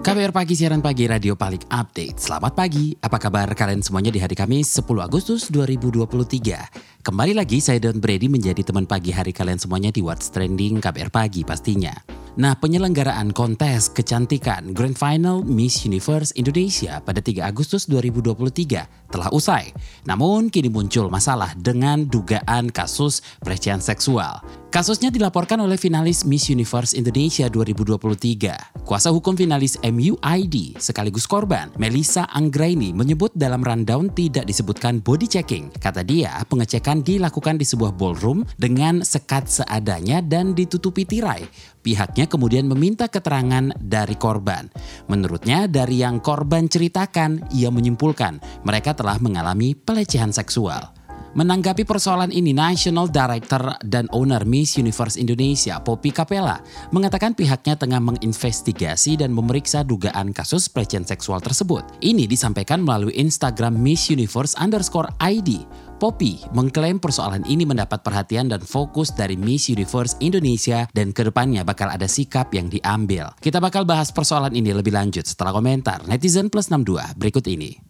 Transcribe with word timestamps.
KBR 0.00 0.32
Pagi, 0.32 0.56
siaran 0.56 0.80
pagi 0.80 1.04
radio 1.04 1.36
paling 1.36 1.60
update. 1.68 2.16
Selamat 2.16 2.56
pagi, 2.56 2.96
apa 3.04 3.20
kabar 3.20 3.52
kalian 3.52 3.84
semuanya 3.84 4.08
di 4.08 4.16
hari 4.16 4.32
Kamis 4.32 4.72
10 4.72 4.96
Agustus 4.96 5.52
2023. 5.52 7.04
Kembali 7.04 7.36
lagi 7.36 7.60
saya 7.60 7.76
Don 7.84 8.00
Brady 8.00 8.32
menjadi 8.32 8.64
teman 8.64 8.88
pagi 8.88 9.12
hari 9.12 9.36
kalian 9.36 9.60
semuanya 9.60 9.92
di 9.92 10.00
What's 10.00 10.32
Trending 10.32 10.80
KBR 10.80 11.12
Pagi 11.12 11.44
pastinya. 11.44 11.92
Nah, 12.38 12.54
penyelenggaraan 12.54 13.34
kontes 13.34 13.90
kecantikan 13.90 14.70
Grand 14.70 14.94
Final 14.94 15.42
Miss 15.42 15.82
Universe 15.82 16.30
Indonesia 16.38 17.02
pada 17.02 17.18
3 17.18 17.42
Agustus 17.42 17.90
2023 17.90 19.10
telah 19.10 19.28
usai. 19.34 19.74
Namun, 20.06 20.46
kini 20.46 20.70
muncul 20.70 21.10
masalah 21.10 21.50
dengan 21.58 22.06
dugaan 22.06 22.70
kasus 22.70 23.18
pelecehan 23.42 23.82
seksual. 23.82 24.38
Kasusnya 24.70 25.10
dilaporkan 25.10 25.58
oleh 25.58 25.74
finalis 25.74 26.22
Miss 26.22 26.46
Universe 26.46 26.94
Indonesia 26.94 27.50
2023. 27.50 28.86
Kuasa 28.86 29.10
hukum 29.10 29.34
finalis 29.34 29.74
MUID 29.82 30.78
sekaligus 30.78 31.26
korban, 31.26 31.74
Melissa 31.74 32.30
Anggraini 32.30 32.94
menyebut 32.94 33.34
dalam 33.34 33.66
rundown 33.66 34.06
tidak 34.14 34.46
disebutkan 34.46 35.02
body 35.02 35.26
checking. 35.26 35.74
Kata 35.74 36.06
dia, 36.06 36.38
pengecekan 36.46 37.02
dilakukan 37.02 37.58
di 37.58 37.66
sebuah 37.66 37.90
ballroom 37.98 38.46
dengan 38.62 39.02
sekat 39.02 39.50
seadanya 39.50 40.22
dan 40.22 40.54
ditutupi 40.54 41.02
tirai. 41.02 41.42
Pihaknya 41.80 42.19
kemudian 42.28 42.68
meminta 42.68 43.08
keterangan 43.08 43.72
dari 43.78 44.16
korban. 44.18 44.68
Menurutnya, 45.08 45.70
dari 45.70 46.02
yang 46.02 46.20
korban 46.20 46.68
ceritakan, 46.68 47.52
ia 47.54 47.72
menyimpulkan 47.72 48.64
mereka 48.66 48.92
telah 48.92 49.16
mengalami 49.22 49.72
pelecehan 49.76 50.34
seksual. 50.34 50.99
Menanggapi 51.30 51.86
persoalan 51.86 52.34
ini, 52.34 52.50
National 52.50 53.06
Director 53.06 53.78
dan 53.86 54.10
Owner 54.10 54.42
Miss 54.42 54.74
Universe 54.74 55.14
Indonesia, 55.14 55.78
Poppy 55.78 56.10
Capella, 56.10 56.58
mengatakan 56.90 57.38
pihaknya 57.38 57.78
tengah 57.78 58.02
menginvestigasi 58.02 59.14
dan 59.14 59.30
memeriksa 59.30 59.86
dugaan 59.86 60.34
kasus 60.34 60.66
pelecehan 60.66 61.06
seksual 61.06 61.38
tersebut. 61.38 61.86
Ini 62.02 62.26
disampaikan 62.26 62.82
melalui 62.82 63.14
Instagram 63.14 63.78
Miss 63.78 64.10
Universe 64.10 64.58
underscore 64.58 65.06
ID. 65.22 65.62
Poppy 66.02 66.42
mengklaim 66.50 66.98
persoalan 66.98 67.46
ini 67.46 67.62
mendapat 67.62 68.02
perhatian 68.02 68.50
dan 68.50 68.64
fokus 68.66 69.14
dari 69.14 69.38
Miss 69.38 69.70
Universe 69.70 70.18
Indonesia 70.18 70.90
dan 70.90 71.14
ke 71.14 71.22
depannya 71.22 71.62
bakal 71.62 71.94
ada 71.94 72.10
sikap 72.10 72.50
yang 72.50 72.66
diambil. 72.66 73.30
Kita 73.38 73.62
bakal 73.62 73.86
bahas 73.86 74.10
persoalan 74.10 74.50
ini 74.50 74.74
lebih 74.74 74.90
lanjut 74.90 75.28
setelah 75.28 75.54
komentar 75.54 76.02
netizen 76.10 76.50
plus 76.50 76.72
62 76.72 77.14
berikut 77.14 77.46
ini. 77.46 77.89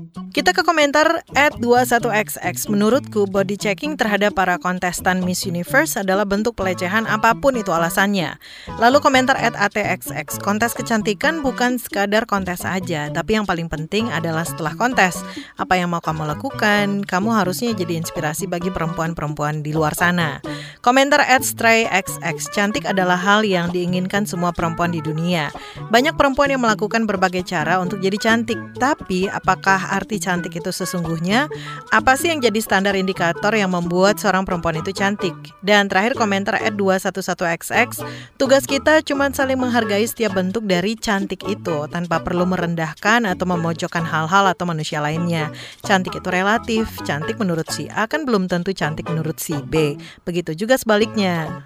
Kita 0.31 0.55
ke 0.55 0.63
komentar 0.63 1.27
at 1.35 1.59
21xx. 1.59 2.71
Menurutku, 2.71 3.27
body 3.27 3.59
checking 3.59 3.99
terhadap 3.99 4.31
para 4.31 4.55
kontestan 4.55 5.19
Miss 5.27 5.43
Universe 5.43 5.99
adalah 5.99 6.23
bentuk 6.23 6.55
pelecehan 6.55 7.03
apa 7.03 7.35
pun 7.35 7.59
itu 7.59 7.67
alasannya. 7.75 8.39
Lalu 8.79 9.03
komentar 9.03 9.35
at 9.35 9.51
atxx. 9.59 10.39
Kontes 10.39 10.71
kecantikan 10.71 11.43
bukan 11.43 11.75
sekadar 11.75 12.23
kontes 12.23 12.63
saja, 12.63 13.11
tapi 13.11 13.35
yang 13.35 13.43
paling 13.43 13.67
penting 13.67 14.07
adalah 14.07 14.47
setelah 14.47 14.71
kontes. 14.79 15.19
Apa 15.59 15.75
yang 15.75 15.91
mau 15.91 15.99
kamu 15.99 16.23
lakukan, 16.23 17.03
kamu 17.03 17.29
harusnya 17.35 17.75
jadi 17.75 17.99
inspirasi 17.99 18.47
bagi 18.47 18.71
perempuan-perempuan 18.71 19.59
di 19.59 19.75
luar 19.75 19.99
sana. 19.99 20.39
Komentar 20.79 21.27
at 21.27 21.43
strayxx. 21.43 22.55
Cantik 22.55 22.87
adalah 22.87 23.19
hal 23.19 23.43
yang 23.43 23.67
diinginkan 23.75 24.23
semua 24.23 24.55
perempuan 24.55 24.95
di 24.95 25.03
dunia. 25.03 25.51
Banyak 25.91 26.15
perempuan 26.15 26.55
yang 26.55 26.63
melakukan 26.63 27.03
berbagai 27.03 27.43
cara 27.43 27.83
untuk 27.83 27.99
jadi 27.99 28.15
cantik, 28.15 28.79
tapi 28.79 29.27
apakah 29.27 29.91
arti 29.91 30.20
cantik 30.21 30.53
itu 30.61 30.69
sesungguhnya? 30.69 31.49
Apa 31.89 32.13
sih 32.13 32.29
yang 32.29 32.37
jadi 32.37 32.61
standar 32.61 32.93
indikator 32.93 33.49
yang 33.57 33.73
membuat 33.73 34.21
seorang 34.21 34.45
perempuan 34.45 34.77
itu 34.77 34.93
cantik? 34.93 35.33
Dan 35.65 35.89
terakhir 35.89 36.13
komentar 36.13 36.61
at 36.61 36.77
211xx, 36.77 38.05
tugas 38.37 38.69
kita 38.69 39.01
cuma 39.01 39.33
saling 39.33 39.57
menghargai 39.57 40.05
setiap 40.05 40.37
bentuk 40.37 40.69
dari 40.69 40.93
cantik 40.93 41.41
itu 41.49 41.89
tanpa 41.89 42.21
perlu 42.21 42.45
merendahkan 42.45 43.25
atau 43.25 43.49
memojokkan 43.49 44.05
hal-hal 44.05 44.45
atau 44.45 44.69
manusia 44.69 45.01
lainnya. 45.01 45.49
Cantik 45.81 46.21
itu 46.21 46.29
relatif, 46.29 46.85
cantik 47.01 47.41
menurut 47.41 47.65
si 47.73 47.89
A 47.89 48.05
kan 48.05 48.23
belum 48.29 48.45
tentu 48.45 48.69
cantik 48.77 49.09
menurut 49.09 49.41
si 49.41 49.57
B. 49.65 49.97
Begitu 50.21 50.53
juga 50.53 50.77
sebaliknya. 50.77 51.65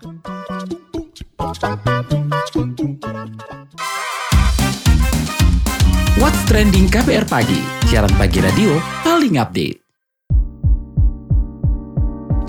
What's 6.25 6.41
Trending 6.49 6.89
KBR 6.89 7.29
Pagi, 7.29 7.61
siaran 7.85 8.09
pagi 8.17 8.41
radio 8.41 8.81
paling 9.05 9.37
update. 9.37 9.77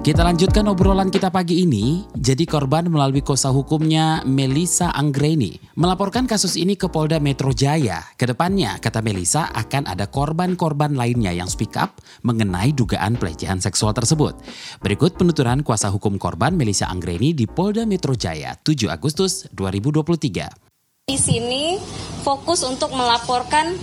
Kita 0.00 0.24
lanjutkan 0.24 0.64
obrolan 0.72 1.12
kita 1.12 1.28
pagi 1.28 1.60
ini. 1.60 2.08
Jadi 2.16 2.48
korban 2.48 2.88
melalui 2.88 3.20
kuasa 3.20 3.52
hukumnya 3.52 4.24
Melissa 4.24 4.96
Anggreni 4.96 5.60
melaporkan 5.76 6.24
kasus 6.24 6.56
ini 6.56 6.72
ke 6.80 6.88
Polda 6.88 7.20
Metro 7.20 7.52
Jaya. 7.52 8.00
Ke 8.16 8.24
depannya, 8.24 8.80
kata 8.80 9.04
Melissa, 9.04 9.52
akan 9.52 9.92
ada 9.92 10.08
korban-korban 10.08 10.96
lainnya 10.96 11.36
yang 11.36 11.52
speak 11.52 11.76
up 11.76 12.00
mengenai 12.24 12.72
dugaan 12.72 13.20
pelecehan 13.20 13.60
seksual 13.60 13.92
tersebut. 13.92 14.40
Berikut 14.80 15.20
penuturan 15.20 15.60
kuasa 15.60 15.92
hukum 15.92 16.16
korban 16.16 16.56
Melissa 16.56 16.88
Anggreni 16.88 17.36
di 17.36 17.44
Polda 17.44 17.84
Metro 17.84 18.16
Jaya 18.16 18.56
7 18.56 18.88
Agustus 18.88 19.44
2023. 19.52 20.65
Di 21.06 21.22
sini 21.22 21.78
fokus 22.26 22.66
untuk 22.66 22.90
melaporkan 22.90 23.78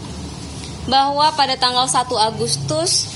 bahwa 0.91 1.31
pada 1.39 1.55
tanggal 1.55 1.87
1 1.87 2.11
Agustus 2.19 3.07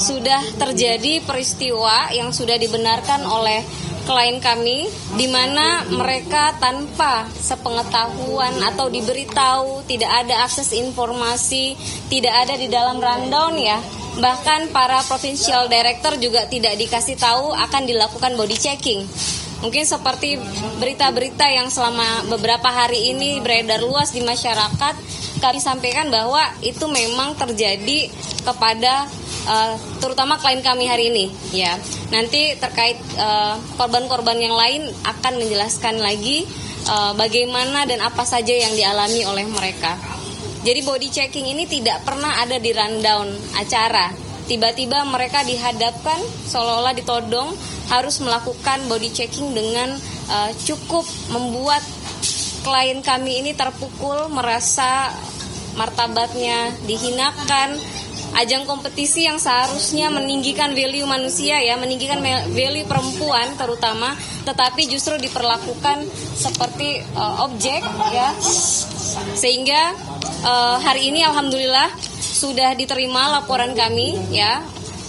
sudah 0.00 0.40
terjadi 0.56 1.20
peristiwa 1.28 2.08
yang 2.08 2.32
sudah 2.32 2.56
dibenarkan 2.56 3.20
oleh 3.28 3.60
klien 4.08 4.40
kami 4.40 4.88
di 5.12 5.28
mana 5.28 5.84
mereka 5.92 6.56
tanpa 6.56 7.28
sepengetahuan 7.36 8.64
atau 8.64 8.88
diberitahu 8.88 9.84
tidak 9.84 10.08
ada 10.08 10.40
akses 10.40 10.72
informasi 10.72 11.76
tidak 12.08 12.32
ada 12.32 12.56
di 12.56 12.64
dalam 12.72 12.96
rundown 12.96 13.60
ya. 13.60 13.76
Bahkan 14.24 14.72
para 14.72 15.04
provincial 15.04 15.68
director 15.68 16.16
juga 16.16 16.48
tidak 16.48 16.80
dikasih 16.80 17.20
tahu 17.20 17.52
akan 17.52 17.84
dilakukan 17.84 18.40
body 18.40 18.56
checking 18.56 19.04
Mungkin 19.60 19.84
seperti 19.84 20.40
berita-berita 20.80 21.44
yang 21.44 21.68
selama 21.68 22.24
beberapa 22.32 22.72
hari 22.72 23.12
ini 23.12 23.44
beredar 23.44 23.84
luas 23.84 24.16
di 24.16 24.24
masyarakat, 24.24 24.94
kami 25.40 25.60
sampaikan 25.60 26.08
bahwa 26.08 26.40
itu 26.64 26.88
memang 26.88 27.36
terjadi 27.36 28.08
kepada 28.40 29.04
uh, 29.44 29.76
terutama 30.00 30.40
klien 30.40 30.64
kami 30.64 30.88
hari 30.88 31.12
ini 31.12 31.26
ya. 31.52 31.76
Nanti 32.08 32.56
terkait 32.56 32.96
korban-korban 33.76 34.36
uh, 34.40 34.44
yang 34.48 34.56
lain 34.56 34.82
akan 35.04 35.32
menjelaskan 35.44 36.00
lagi 36.00 36.48
uh, 36.88 37.12
bagaimana 37.12 37.84
dan 37.84 38.00
apa 38.00 38.24
saja 38.24 38.56
yang 38.56 38.72
dialami 38.72 39.28
oleh 39.28 39.44
mereka. 39.44 39.96
Jadi 40.60 40.80
body 40.84 41.08
checking 41.08 41.48
ini 41.52 41.64
tidak 41.64 42.04
pernah 42.04 42.40
ada 42.40 42.60
di 42.60 42.72
rundown 42.72 43.32
acara. 43.56 44.29
Tiba-tiba 44.50 45.06
mereka 45.06 45.46
dihadapkan 45.46 46.18
seolah-olah 46.50 46.90
ditodong 46.98 47.54
harus 47.86 48.18
melakukan 48.18 48.82
body 48.90 49.14
checking 49.14 49.54
dengan 49.54 49.94
uh, 50.26 50.50
cukup 50.66 51.06
membuat 51.30 51.78
klien 52.66 52.98
kami 52.98 53.46
ini 53.46 53.54
terpukul 53.54 54.26
merasa 54.34 55.14
martabatnya 55.78 56.74
dihinakan. 56.82 57.78
Ajang 58.30 58.62
kompetisi 58.66 59.26
yang 59.26 59.38
seharusnya 59.38 60.10
meninggikan 60.10 60.70
value 60.74 61.06
manusia 61.06 61.58
ya 61.62 61.74
meninggikan 61.74 62.22
value 62.50 62.86
perempuan 62.86 63.54
terutama 63.58 64.14
tetapi 64.46 64.86
justru 64.86 65.18
diperlakukan 65.18 66.06
seperti 66.34 67.06
uh, 67.14 67.46
objek 67.46 67.86
ya. 68.10 68.34
Sehingga 69.38 69.94
uh, 70.44 70.76
hari 70.80 71.12
ini 71.12 71.24
alhamdulillah 71.24 71.90
sudah 72.20 72.72
diterima 72.72 73.40
laporan 73.40 73.76
kami 73.76 74.16
ya 74.32 74.64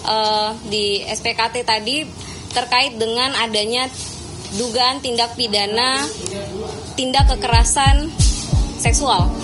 uh, 0.05 0.51
di 0.67 1.03
SPKT 1.07 1.63
tadi 1.63 2.03
terkait 2.51 2.99
dengan 2.99 3.31
adanya 3.39 3.87
dugaan 4.59 4.99
tindak 4.99 5.39
pidana 5.39 6.03
tindak 6.99 7.31
kekerasan 7.31 8.11
seksual. 8.75 9.40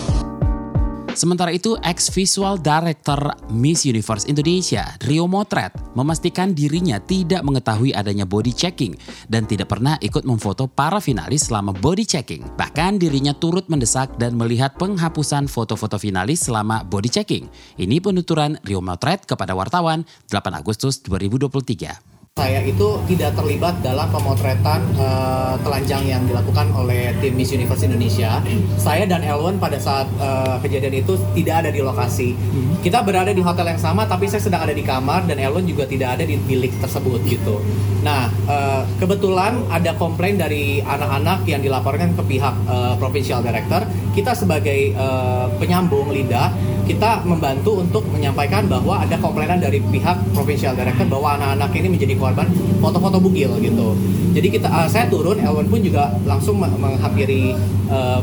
Sementara 1.17 1.49
itu, 1.49 1.73
ex-visual 1.81 2.61
director 2.61 3.17
Miss 3.49 3.89
Universe 3.89 4.29
Indonesia, 4.29 4.85
Rio 5.01 5.25
Motret, 5.25 5.73
memastikan 5.97 6.53
dirinya 6.53 7.01
tidak 7.01 7.41
mengetahui 7.41 7.89
adanya 7.89 8.21
body 8.21 8.53
checking 8.53 8.93
dan 9.25 9.49
tidak 9.49 9.73
pernah 9.73 9.97
ikut 9.97 10.21
memfoto 10.29 10.69
para 10.69 11.01
finalis 11.01 11.49
selama 11.49 11.73
body 11.73 12.05
checking. 12.05 12.45
Bahkan 12.53 13.01
dirinya 13.01 13.33
turut 13.33 13.65
mendesak 13.65 14.13
dan 14.21 14.37
melihat 14.37 14.77
penghapusan 14.77 15.49
foto-foto 15.49 15.97
finalis 15.97 16.45
selama 16.45 16.85
body 16.85 17.09
checking. 17.09 17.49
Ini 17.81 17.97
penuturan 17.97 18.61
Rio 18.61 18.85
Motret 18.85 19.25
kepada 19.25 19.57
wartawan 19.57 20.05
8 20.29 20.53
Agustus 20.53 21.01
2023 21.01 22.16
saya 22.37 22.61
itu 22.61 23.01
tidak 23.09 23.33
terlibat 23.33 23.81
dalam 23.81 24.05
pemotretan 24.13 24.85
uh, 25.01 25.57
telanjang 25.65 26.05
yang 26.05 26.21
dilakukan 26.29 26.69
oleh 26.77 27.09
tim 27.17 27.33
Miss 27.33 27.49
Universe 27.49 27.81
Indonesia. 27.81 28.37
Saya 28.77 29.09
dan 29.09 29.25
Elwin 29.25 29.57
pada 29.57 29.81
saat 29.81 30.05
uh, 30.21 30.61
kejadian 30.61 31.01
itu 31.01 31.17
tidak 31.33 31.65
ada 31.65 31.69
di 31.73 31.81
lokasi. 31.81 32.37
Hmm. 32.37 32.77
Kita 32.85 33.01
berada 33.01 33.33
di 33.33 33.41
hotel 33.41 33.73
yang 33.73 33.81
sama, 33.81 34.05
tapi 34.05 34.29
saya 34.29 34.45
sedang 34.45 34.61
ada 34.61 34.77
di 34.77 34.85
kamar 34.85 35.25
dan 35.25 35.41
Elwin 35.41 35.65
juga 35.65 35.89
tidak 35.89 36.21
ada 36.21 36.23
di 36.29 36.37
bilik 36.37 36.77
tersebut 36.77 37.25
gitu. 37.25 37.57
Nah, 38.05 38.29
uh, 38.45 38.85
kebetulan 39.01 39.65
ada 39.73 39.97
komplain 39.97 40.37
dari 40.37 40.85
anak-anak 40.85 41.41
yang 41.49 41.65
dilaporkan 41.65 42.13
ke 42.13 42.21
pihak 42.37 42.53
uh, 42.69 42.93
provincial 43.01 43.41
director. 43.41 43.81
Kita 44.13 44.37
sebagai 44.37 44.93
uh, 44.93 45.49
penyambung 45.57 46.13
lidah, 46.13 46.53
kita 46.85 47.25
membantu 47.25 47.81
untuk 47.81 48.05
menyampaikan 48.13 48.69
bahwa 48.69 49.01
ada 49.01 49.17
komplainan 49.17 49.59
dari 49.59 49.81
pihak 49.81 50.17
provincial 50.31 50.77
director 50.77 51.05
bahwa 51.09 51.37
anak-anak 51.37 51.69
ini 51.75 51.87
menjadi 51.97 52.15
korban 52.27 52.47
foto-foto 52.83 53.17
bugil 53.23 53.51
gitu. 53.63 53.95
Jadi 54.35 54.47
kita 54.59 54.67
uh, 54.67 54.87
saya 54.91 55.07
turun, 55.07 55.39
Elwan 55.39 55.71
pun 55.71 55.79
juga 55.79 56.11
langsung 56.27 56.59
menghampiri 56.59 57.55
uh, 57.87 58.19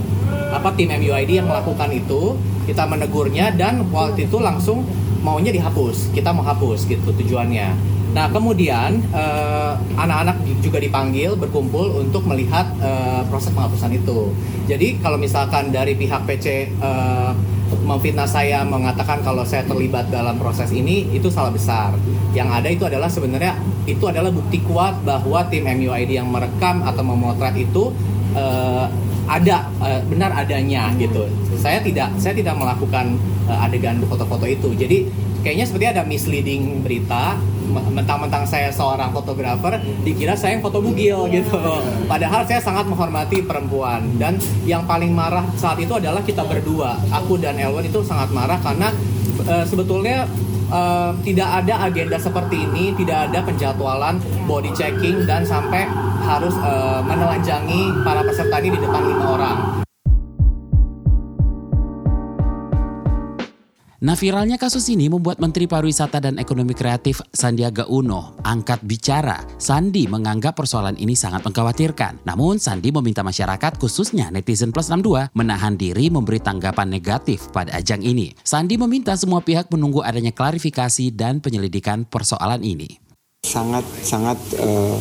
apa 0.52 0.70
tim 0.76 0.92
MUID 0.92 1.40
yang 1.40 1.48
melakukan 1.48 1.90
itu. 1.90 2.36
Kita 2.64 2.88
menegurnya 2.88 3.52
dan 3.52 3.84
waktu 3.92 4.24
itu 4.24 4.40
langsung 4.40 4.88
maunya 5.20 5.52
dihapus. 5.52 6.12
Kita 6.16 6.32
mau 6.32 6.44
hapus 6.44 6.88
gitu 6.88 7.12
tujuannya. 7.12 7.94
Nah, 8.14 8.30
kemudian 8.30 9.02
uh, 9.10 9.74
anak-anak 9.98 10.38
juga 10.62 10.78
dipanggil 10.78 11.34
berkumpul 11.34 11.98
untuk 11.98 12.22
melihat 12.30 12.70
uh, 12.78 13.26
proses 13.26 13.50
penghapusan 13.50 13.90
itu. 13.90 14.30
Jadi, 14.70 15.02
kalau 15.02 15.18
misalkan 15.18 15.74
dari 15.74 15.98
pihak 15.98 16.22
PC 16.22 16.70
uh, 16.78 17.34
memfitnah 17.82 18.30
saya 18.30 18.62
mengatakan 18.62 19.18
kalau 19.26 19.42
saya 19.42 19.66
terlibat 19.66 20.14
dalam 20.14 20.38
proses 20.38 20.70
ini 20.70 21.10
itu 21.10 21.26
salah 21.26 21.50
besar. 21.50 21.90
Yang 22.30 22.48
ada 22.54 22.68
itu 22.70 22.84
adalah 22.86 23.10
sebenarnya 23.10 23.58
itu 23.84 24.04
adalah 24.08 24.32
bukti 24.32 24.64
kuat 24.64 25.04
bahwa 25.04 25.44
tim 25.52 25.68
MUID 25.68 26.16
yang 26.16 26.28
merekam 26.32 26.80
atau 26.84 27.04
memotret 27.04 27.56
itu 27.60 27.92
uh, 28.32 28.88
ada 29.24 29.68
uh, 29.80 30.00
benar 30.08 30.32
adanya 30.36 30.92
gitu. 30.96 31.28
Saya 31.56 31.80
tidak 31.80 32.12
saya 32.20 32.36
tidak 32.36 32.56
melakukan 32.56 33.16
uh, 33.48 33.64
adegan 33.64 34.00
foto-foto 34.04 34.44
itu. 34.48 34.72
Jadi 34.76 35.08
kayaknya 35.44 35.64
seperti 35.68 35.86
ada 35.92 36.02
misleading 36.04 36.80
berita 36.80 37.36
mentang-mentang 37.74 38.44
saya 38.44 38.68
seorang 38.68 39.10
fotografer 39.10 39.80
dikira 40.04 40.36
saya 40.36 40.56
yang 40.56 40.62
foto 40.62 40.84
bugil 40.84 41.26
gitu 41.32 41.58
padahal 42.06 42.44
saya 42.44 42.60
sangat 42.60 42.86
menghormati 42.86 43.40
perempuan 43.40 44.04
dan 44.20 44.36
yang 44.68 44.84
paling 44.84 45.10
marah 45.10 45.42
saat 45.56 45.80
itu 45.80 45.96
adalah 45.96 46.20
kita 46.22 46.44
berdua 46.44 47.00
aku 47.08 47.40
dan 47.40 47.56
Elwan 47.56 47.88
itu 47.88 48.04
sangat 48.04 48.30
marah 48.36 48.60
karena 48.60 48.92
sebetulnya 49.64 50.28
uh, 50.74 51.10
tidak 51.22 51.48
ada 51.62 51.74
agenda 51.86 52.18
seperti 52.18 52.66
ini 52.66 52.90
tidak 52.98 53.30
ada 53.30 53.38
penjadwalan 53.46 54.18
body 54.50 54.74
checking 54.74 55.22
dan 55.24 55.46
sampai 55.46 55.86
harus 56.26 56.54
uh, 56.58 56.98
menelanjangi 57.06 58.02
para 58.02 58.26
peserta 58.26 58.58
ini 58.58 58.74
di 58.74 58.80
depan 58.82 59.02
lima 59.06 59.26
orang 59.38 59.83
Nah 64.04 64.12
viralnya 64.12 64.60
kasus 64.60 64.92
ini 64.92 65.08
membuat 65.08 65.40
Menteri 65.40 65.64
Pariwisata 65.64 66.20
dan 66.20 66.36
Ekonomi 66.36 66.76
Kreatif 66.76 67.24
Sandiaga 67.32 67.88
Uno 67.88 68.36
angkat 68.44 68.84
bicara. 68.84 69.40
Sandi 69.56 70.04
menganggap 70.04 70.60
persoalan 70.60 70.92
ini 71.00 71.16
sangat 71.16 71.40
mengkhawatirkan. 71.40 72.20
Namun 72.28 72.60
Sandi 72.60 72.92
meminta 72.92 73.24
masyarakat 73.24 73.80
khususnya 73.80 74.28
netizen 74.28 74.76
plus 74.76 74.92
62 74.92 75.32
menahan 75.32 75.80
diri 75.80 76.12
memberi 76.12 76.36
tanggapan 76.36 76.92
negatif 76.92 77.48
pada 77.48 77.72
ajang 77.80 78.04
ini. 78.04 78.36
Sandi 78.44 78.76
meminta 78.76 79.16
semua 79.16 79.40
pihak 79.40 79.72
menunggu 79.72 80.04
adanya 80.04 80.36
klarifikasi 80.36 81.08
dan 81.08 81.40
penyelidikan 81.40 82.04
persoalan 82.04 82.60
ini. 82.60 83.00
Sangat 83.40 83.88
sangat 84.04 84.36
uh, 84.60 85.00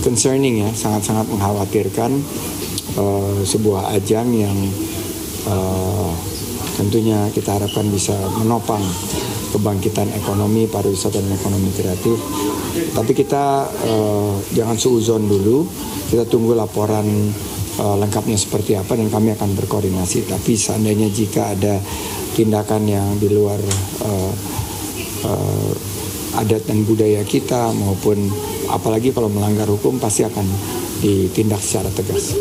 concerning 0.00 0.64
ya, 0.64 0.72
sangat 0.72 1.04
sangat 1.04 1.28
mengkhawatirkan 1.28 2.16
uh, 2.96 3.44
sebuah 3.44 3.92
ajang 3.92 4.32
yang 4.32 4.56
uh, 5.44 6.37
tentunya 6.78 7.26
kita 7.34 7.58
harapkan 7.58 7.90
bisa 7.90 8.14
menopang 8.38 8.80
kebangkitan 9.50 10.14
ekonomi 10.14 10.70
pariwisata 10.70 11.18
dan 11.18 11.34
ekonomi 11.34 11.74
kreatif. 11.74 12.14
Tapi 12.94 13.10
kita 13.10 13.66
uh, 13.66 14.38
jangan 14.54 14.78
suuzon 14.78 15.26
dulu, 15.26 15.66
kita 16.14 16.22
tunggu 16.30 16.54
laporan 16.54 17.04
uh, 17.82 17.96
lengkapnya 17.98 18.38
seperti 18.38 18.78
apa 18.78 18.94
dan 18.94 19.10
kami 19.10 19.34
akan 19.34 19.58
berkoordinasi. 19.58 20.30
Tapi 20.30 20.54
seandainya 20.54 21.10
jika 21.10 21.58
ada 21.58 21.82
tindakan 22.38 22.86
yang 22.86 23.18
di 23.18 23.28
luar 23.34 23.58
uh, 24.06 24.32
uh, 25.26 25.72
adat 26.38 26.70
dan 26.70 26.86
budaya 26.86 27.26
kita 27.26 27.74
maupun 27.74 28.30
apalagi 28.70 29.10
kalau 29.10 29.26
melanggar 29.26 29.66
hukum 29.66 29.98
pasti 29.98 30.22
akan 30.22 30.46
ditindak 31.02 31.58
secara 31.58 31.90
tegas. 31.90 32.38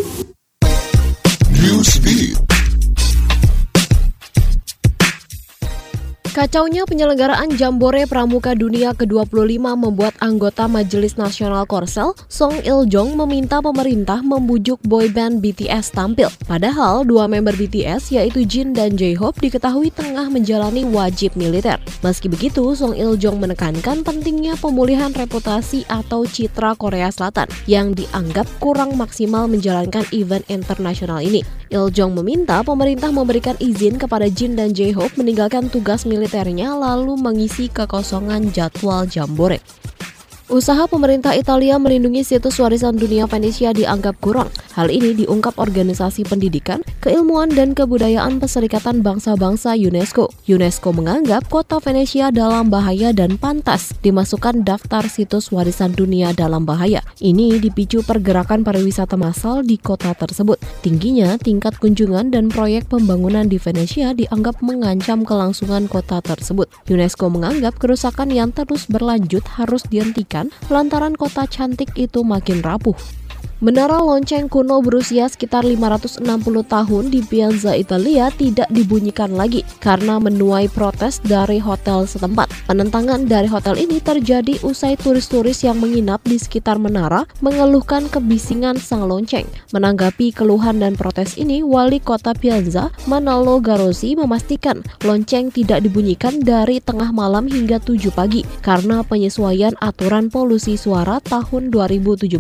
Kacaunya 6.38 6.86
penyelenggaraan 6.86 7.58
Jambore 7.58 8.06
Pramuka 8.06 8.54
Dunia 8.54 8.94
ke-25 8.94 9.58
membuat 9.58 10.14
anggota 10.22 10.70
Majelis 10.70 11.18
Nasional 11.18 11.66
Korsel, 11.66 12.14
Song 12.30 12.62
Il 12.62 12.86
Jong 12.86 13.18
meminta 13.18 13.58
pemerintah 13.58 14.22
membujuk 14.22 14.78
boyband 14.86 15.42
BTS 15.42 15.98
tampil. 15.98 16.30
Padahal 16.46 17.10
dua 17.10 17.26
member 17.26 17.58
BTS 17.58 18.14
yaitu 18.14 18.46
Jin 18.46 18.70
dan 18.70 18.94
J-Hope 18.94 19.42
diketahui 19.42 19.90
tengah 19.90 20.30
menjalani 20.30 20.86
wajib 20.86 21.34
militer. 21.34 21.82
Meski 22.06 22.30
begitu, 22.30 22.70
Song 22.78 22.94
Il 22.94 23.18
Jong 23.18 23.42
menekankan 23.42 24.06
pentingnya 24.06 24.54
pemulihan 24.62 25.10
reputasi 25.18 25.90
atau 25.90 26.22
citra 26.22 26.78
Korea 26.78 27.10
Selatan 27.10 27.50
yang 27.66 27.98
dianggap 27.98 28.46
kurang 28.62 28.94
maksimal 28.94 29.50
menjalankan 29.50 30.06
event 30.14 30.46
internasional 30.54 31.18
ini. 31.18 31.42
Il 31.74 31.90
Jong 31.90 32.14
meminta 32.14 32.62
pemerintah 32.62 33.10
memberikan 33.10 33.58
izin 33.58 33.98
kepada 33.98 34.30
Jin 34.30 34.54
dan 34.54 34.78
J-Hope 34.78 35.18
meninggalkan 35.18 35.74
tugas 35.74 36.06
militer 36.06 36.27
militernya 36.28 36.76
lalu 36.76 37.16
mengisi 37.16 37.72
kekosongan 37.72 38.52
jadwal 38.52 39.08
Jambore. 39.08 39.64
Usaha 40.48 40.88
pemerintah 40.88 41.36
Italia 41.36 41.76
melindungi 41.76 42.24
situs 42.24 42.56
warisan 42.64 42.96
dunia 42.96 43.28
Venesia 43.28 43.76
dianggap 43.76 44.16
kurang. 44.24 44.48
Hal 44.80 44.88
ini 44.88 45.12
diungkap 45.12 45.60
Organisasi 45.60 46.24
Pendidikan, 46.24 46.88
Keilmuan 47.04 47.52
dan 47.52 47.76
Kebudayaan 47.76 48.40
Perserikatan 48.40 49.04
Bangsa-Bangsa 49.04 49.76
UNESCO. 49.76 50.32
UNESCO 50.48 50.96
menganggap 50.96 51.52
kota 51.52 51.84
Venesia 51.84 52.32
dalam 52.32 52.72
bahaya 52.72 53.12
dan 53.12 53.36
pantas 53.36 53.92
dimasukkan 54.00 54.64
daftar 54.64 55.04
situs 55.12 55.52
warisan 55.52 55.92
dunia 55.92 56.32
dalam 56.32 56.64
bahaya. 56.64 57.04
Ini 57.20 57.60
dipicu 57.60 58.00
pergerakan 58.08 58.64
pariwisata 58.64 59.20
massal 59.20 59.68
di 59.68 59.76
kota 59.76 60.16
tersebut. 60.16 60.64
Tingginya 60.80 61.36
tingkat 61.36 61.76
kunjungan 61.76 62.32
dan 62.32 62.48
proyek 62.48 62.88
pembangunan 62.88 63.52
di 63.52 63.60
Venesia 63.60 64.16
dianggap 64.16 64.64
mengancam 64.64 65.28
kelangsungan 65.28 65.92
kota 65.92 66.24
tersebut. 66.24 66.72
UNESCO 66.88 67.28
menganggap 67.28 67.76
kerusakan 67.76 68.32
yang 68.32 68.56
terus 68.56 68.88
berlanjut 68.88 69.44
harus 69.60 69.84
dihentikan 69.92 70.37
lantaran 70.70 71.18
kota 71.18 71.50
cantik 71.50 71.90
itu 71.98 72.22
makin 72.22 72.62
rapuh. 72.62 72.98
Menara 73.58 73.98
lonceng 74.06 74.46
kuno 74.54 74.86
berusia 74.86 75.26
sekitar 75.26 75.66
560 75.66 76.22
tahun 76.70 77.10
di 77.10 77.26
Piazza 77.26 77.74
Italia 77.74 78.30
tidak 78.30 78.70
dibunyikan 78.70 79.34
lagi 79.34 79.66
karena 79.82 80.22
menuai 80.22 80.70
protes 80.70 81.18
dari 81.26 81.58
hotel 81.58 82.06
setempat. 82.06 82.54
Penentangan 82.70 83.26
dari 83.26 83.50
hotel 83.50 83.82
ini 83.82 83.98
terjadi 83.98 84.62
usai 84.62 84.94
turis-turis 85.02 85.66
yang 85.66 85.82
menginap 85.82 86.22
di 86.22 86.38
sekitar 86.38 86.78
menara 86.78 87.26
mengeluhkan 87.42 88.06
kebisingan 88.14 88.78
sang 88.78 89.10
lonceng. 89.10 89.50
Menanggapi 89.74 90.38
keluhan 90.38 90.78
dan 90.78 90.94
protes 90.94 91.34
ini, 91.42 91.66
wali 91.66 91.98
kota 91.98 92.38
Piazza, 92.38 92.94
Manalo 93.10 93.58
Garosi 93.58 94.14
memastikan 94.14 94.86
lonceng 95.02 95.50
tidak 95.50 95.82
dibunyikan 95.82 96.46
dari 96.46 96.78
tengah 96.78 97.10
malam 97.10 97.50
hingga 97.50 97.82
7 97.82 98.14
pagi 98.14 98.46
karena 98.62 99.02
penyesuaian 99.02 99.74
aturan 99.82 100.30
polusi 100.30 100.78
suara 100.78 101.18
tahun 101.26 101.74
2017. 101.74 102.38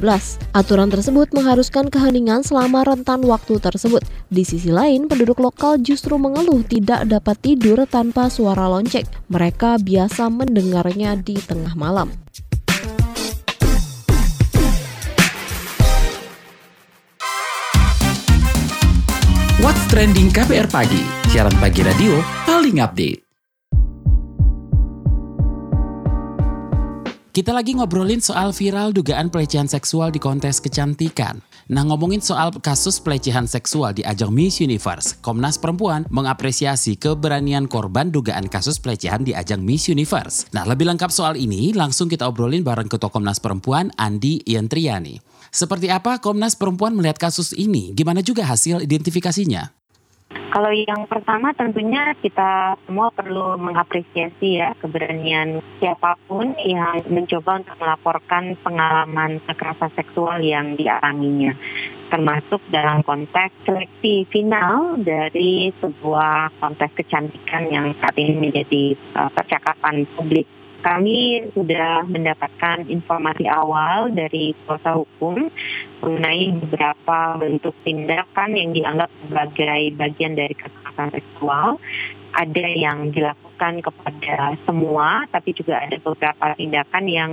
Aturan 0.54 0.94
tersebut 0.94 1.07
tersebut 1.08 1.32
mengharuskan 1.40 1.88
keheningan 1.88 2.44
selama 2.44 2.84
rentan 2.84 3.24
waktu 3.24 3.64
tersebut. 3.64 4.04
Di 4.28 4.44
sisi 4.44 4.76
lain, 4.76 5.08
penduduk 5.08 5.40
lokal 5.40 5.80
justru 5.80 6.20
mengeluh 6.20 6.68
tidak 6.68 7.08
dapat 7.08 7.40
tidur 7.40 7.88
tanpa 7.88 8.28
suara 8.28 8.68
lonceng. 8.68 9.08
Mereka 9.32 9.80
biasa 9.88 10.28
mendengarnya 10.28 11.16
di 11.16 11.40
tengah 11.40 11.80
malam. 11.80 12.12
What's 19.64 19.88
Trending 19.88 20.36
KPR 20.36 20.68
Pagi 20.68 21.08
Siaran 21.32 21.56
pagi 21.64 21.88
radio 21.88 22.20
paling 22.44 22.84
update. 22.84 23.26
Kita 27.38 27.53
lagi 27.53 27.77
ngobrolin 27.77 28.17
soal 28.17 28.50
viral 28.50 28.89
dugaan 28.98 29.29
pelecehan 29.29 29.70
seksual 29.70 30.10
di 30.10 30.17
kontes 30.17 30.58
kecantikan. 30.58 31.38
Nah 31.70 31.86
ngomongin 31.86 32.17
soal 32.17 32.50
kasus 32.65 32.98
pelecehan 32.98 33.46
seksual 33.46 33.94
di 33.94 34.01
ajang 34.01 34.34
Miss 34.34 34.58
Universe, 34.58 35.22
Komnas 35.22 35.62
Perempuan 35.62 36.10
mengapresiasi 36.10 36.98
keberanian 36.98 37.70
korban 37.70 38.10
dugaan 38.10 38.50
kasus 38.50 38.82
pelecehan 38.82 39.22
di 39.22 39.38
ajang 39.38 39.62
Miss 39.62 39.86
Universe. 39.86 40.50
Nah 40.50 40.65
lebih 40.65 40.89
lengkap 40.89 41.13
soal 41.13 41.38
ini 41.38 41.77
langsung 41.77 42.10
kita 42.10 42.25
obrolin 42.25 42.65
bareng 42.65 42.89
Ketua 42.89 43.13
Komnas 43.13 43.38
Perempuan 43.38 43.94
Andi 44.01 44.41
Yantriani. 44.41 45.22
Seperti 45.53 45.94
apa 45.94 46.17
Komnas 46.17 46.58
Perempuan 46.58 46.98
melihat 46.98 47.22
kasus 47.22 47.53
ini? 47.53 47.94
Gimana 47.94 48.25
juga 48.25 48.50
hasil 48.50 48.82
identifikasinya? 48.82 49.76
Kalau 50.58 50.74
yang 50.74 51.06
pertama 51.06 51.54
tentunya 51.54 52.18
kita 52.18 52.82
semua 52.90 53.14
perlu 53.14 53.62
mengapresiasi 53.62 54.58
ya 54.58 54.74
keberanian 54.82 55.62
siapa 55.78 56.18
pun 56.26 56.58
yang 56.58 57.06
mencoba 57.14 57.62
untuk 57.62 57.78
melaporkan 57.78 58.58
pengalaman 58.66 59.38
kekerasan 59.46 59.94
seksual 59.94 60.42
yang 60.42 60.74
dialaminya. 60.74 61.54
Termasuk 62.10 62.58
dalam 62.74 63.06
konteks 63.06 63.70
seleksi 63.70 64.26
final 64.34 64.98
dari 64.98 65.70
sebuah 65.78 66.58
kontes 66.58 66.90
kecantikan 67.06 67.70
yang 67.70 67.94
saat 68.02 68.18
ini 68.18 68.50
menjadi 68.50 68.98
uh, 69.14 69.30
percakapan 69.30 70.10
publik 70.18 70.50
kami 70.86 71.50
sudah 71.57 72.05
mendapatkan 72.05 72.86
informasi 72.86 73.50
awal 73.50 74.13
dari 74.13 74.53
kuasa 74.65 74.93
hukum 74.93 75.50
mengenai 76.05 76.53
beberapa 76.62 77.41
bentuk 77.41 77.74
tindakan 77.81 78.50
yang 78.53 78.72
dianggap 78.72 79.10
sebagai 79.25 79.81
bagian 79.98 80.34
dari 80.38 80.53
kekerasan 80.53 81.10
seksual. 81.13 81.81
Ada 82.38 82.67
yang 82.69 83.10
dilakukan 83.10 83.81
kepada 83.81 84.53
semua, 84.69 85.25
tapi 85.34 85.57
juga 85.57 85.81
ada 85.81 85.98
beberapa 85.98 86.53
tindakan 86.53 87.05
yang 87.10 87.31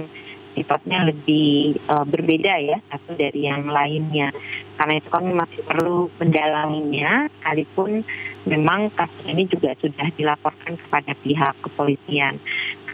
sifatnya 0.54 1.10
lebih 1.10 1.76
uh, 1.90 2.06
berbeda 2.06 2.54
ya 2.62 2.78
satu 2.88 3.18
dari 3.18 3.44
yang 3.44 3.68
lainnya. 3.68 4.32
Karena 4.78 5.02
itu 5.02 5.08
kami 5.10 5.30
masih 5.34 5.60
perlu 5.66 6.08
mendalaminya, 6.16 7.28
sekalipun 7.38 8.06
memang 8.44 8.92
kasus 8.92 9.24
ini 9.26 9.48
juga 9.48 9.72
sudah 9.80 10.08
dilaporkan 10.14 10.76
kepada 10.76 11.12
pihak 11.24 11.54
kepolisian. 11.64 12.40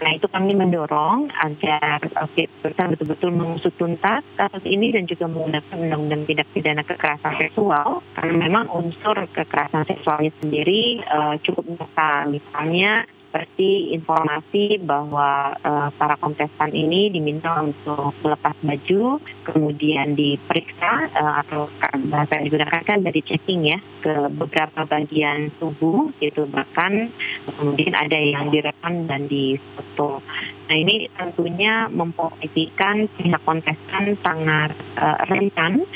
Karena 0.01 0.17
itu 0.17 0.27
kami 0.33 0.57
mendorong 0.57 1.29
agar 1.29 2.01
kita 2.33 2.83
betul-betul 2.89 3.31
mengusut 3.37 3.75
tuntas 3.77 4.25
kasus 4.41 4.65
ini 4.65 4.97
dan 4.97 5.05
juga 5.05 5.29
menggunakan 5.29 5.77
undang-undang 5.77 6.25
tindak 6.25 6.49
pidana 6.57 6.81
kekerasan 6.89 7.37
seksual 7.37 8.01
karena 8.17 8.35
memang 8.49 8.73
unsur 8.73 9.13
kekerasan 9.29 9.85
seksualnya 9.85 10.33
sendiri 10.41 11.05
uh, 11.05 11.37
cukup 11.45 11.69
nyata. 11.69 12.33
Misalnya 12.33 13.05
seperti 13.31 13.95
informasi 13.95 14.83
bahwa 14.83 15.55
uh, 15.63 15.95
para 15.95 16.19
kontestan 16.19 16.75
ini 16.75 17.15
diminta 17.15 17.63
untuk 17.63 18.11
melepas 18.27 18.59
baju, 18.59 19.23
kemudian 19.47 20.19
diperiksa 20.19 21.15
uh, 21.15 21.47
atau 21.47 21.71
bahasa 22.11 22.43
yang 22.43 22.51
digunakan 22.51 22.83
kan 22.83 23.07
dari 23.07 23.23
checking 23.23 23.71
ya 23.71 23.79
ke 24.03 24.35
beberapa 24.35 24.83
bagian 24.83 25.55
tubuh, 25.63 26.11
itu 26.19 26.43
bahkan 26.51 27.15
kemudian 27.47 27.95
ada 27.95 28.19
yang 28.19 28.51
direkam 28.51 29.07
dan 29.07 29.31
difoto. 29.31 30.27
Nah 30.67 30.75
ini 30.75 31.07
tentunya 31.15 31.87
memposisikan 31.87 33.07
pihak 33.15 33.43
kontestan 33.47 34.19
sangat 34.27 34.75
uh, 34.99 35.23
rentan, 35.31 35.87